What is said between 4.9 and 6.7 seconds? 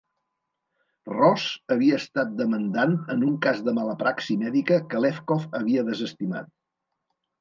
que Lefkow havia desestimat.